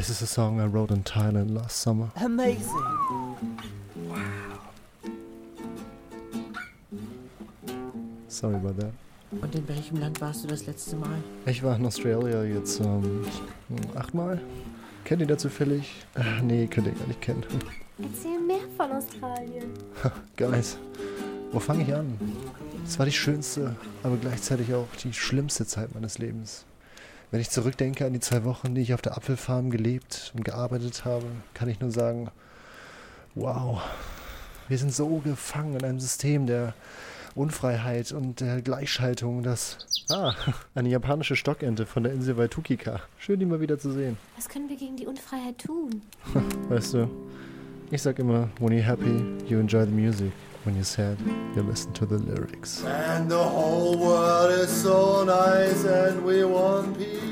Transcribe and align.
This 0.00 0.08
is 0.08 0.22
a 0.22 0.26
song 0.26 0.60
I 0.60 0.64
wrote 0.64 0.90
in 0.92 1.02
Thailand 1.02 1.50
last 1.50 1.82
summer. 1.82 2.10
Amazing. 2.16 2.64
Sorry 8.26 8.54
about 8.54 8.78
that. 8.78 8.92
Und 9.42 9.54
in 9.54 9.68
welchem 9.68 9.98
Land 9.98 10.18
warst 10.22 10.42
du 10.42 10.48
das 10.48 10.64
letzte 10.64 10.96
Mal? 10.96 11.18
Ich 11.44 11.62
war 11.62 11.76
in 11.76 11.84
Australia 11.84 12.42
jetzt 12.44 12.80
ähm, 12.80 13.26
achtmal. 13.94 14.40
Kennt 15.04 15.20
ihr 15.20 15.26
da 15.26 15.36
zufällig? 15.36 15.92
Äh, 16.14 16.40
nee, 16.40 16.66
könnt 16.66 16.86
ihr 16.86 16.94
gar 16.94 17.06
nicht 17.06 17.20
kennen. 17.20 17.44
Erzähl 17.98 18.40
mehr 18.40 18.66
von 18.78 18.92
Australien. 18.92 19.70
Guys, 20.38 20.78
wo 21.52 21.60
fange 21.60 21.82
ich 21.82 21.94
an? 21.94 22.18
Es 22.86 22.98
war 22.98 23.04
die 23.04 23.12
schönste, 23.12 23.76
aber 24.02 24.16
gleichzeitig 24.16 24.72
auch 24.72 24.88
die 25.04 25.12
schlimmste 25.12 25.66
Zeit 25.66 25.94
meines 25.94 26.16
Lebens. 26.16 26.64
Wenn 27.30 27.40
ich 27.40 27.50
zurückdenke 27.50 28.04
an 28.04 28.12
die 28.12 28.18
zwei 28.18 28.42
Wochen, 28.44 28.74
die 28.74 28.80
ich 28.80 28.92
auf 28.92 29.02
der 29.02 29.16
Apfelfarm 29.16 29.70
gelebt 29.70 30.32
und 30.34 30.44
gearbeitet 30.44 31.04
habe, 31.04 31.26
kann 31.54 31.68
ich 31.68 31.78
nur 31.78 31.92
sagen, 31.92 32.28
wow, 33.36 33.80
wir 34.68 34.76
sind 34.76 34.92
so 34.92 35.18
gefangen 35.18 35.76
in 35.76 35.84
einem 35.84 36.00
System 36.00 36.46
der 36.46 36.74
Unfreiheit 37.36 38.10
und 38.10 38.40
der 38.40 38.60
Gleichschaltung, 38.62 39.44
dass... 39.44 39.78
Ah, 40.10 40.34
eine 40.74 40.88
japanische 40.88 41.36
Stockente 41.36 41.86
von 41.86 42.02
der 42.02 42.12
Insel 42.12 42.36
Waitukika. 42.36 43.00
Schön, 43.16 43.38
die 43.38 43.46
mal 43.46 43.60
wieder 43.60 43.78
zu 43.78 43.92
sehen. 43.92 44.16
Was 44.34 44.48
können 44.48 44.68
wir 44.68 44.76
gegen 44.76 44.96
die 44.96 45.06
Unfreiheit 45.06 45.58
tun? 45.58 46.02
Weißt 46.68 46.94
du, 46.94 47.08
ich 47.92 48.02
sag 48.02 48.18
immer, 48.18 48.48
when 48.58 48.72
you're 48.72 48.82
happy, 48.82 49.22
you 49.46 49.60
enjoy 49.60 49.84
the 49.84 49.92
music. 49.92 50.32
When 50.64 50.74
you're 50.76 50.84
sad, 50.84 51.16
you 51.56 51.62
listen 51.62 51.90
to 51.94 52.04
the 52.04 52.16
lyrics. 52.16 52.84
And 52.84 53.30
the 53.30 53.36
whole 53.36 53.96
world 53.96 54.19
is 54.60 54.82
so 54.82 55.24
nice 55.24 55.84
and 55.84 56.22
we 56.22 56.44
want 56.44 56.98
peace. 56.98 57.29